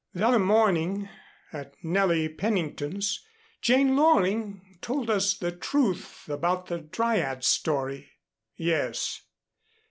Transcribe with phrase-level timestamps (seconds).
[0.15, 1.09] "The other morning
[1.53, 3.23] at Nellie Pennington's,
[3.61, 8.09] Jane Loring told us the truth about the Dryad story."
[8.55, 9.21] "Yes."